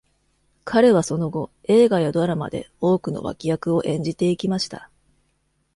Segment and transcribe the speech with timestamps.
[0.65, 4.89] 彼はその後、映画やドラマで多くの脇役を演じていきました。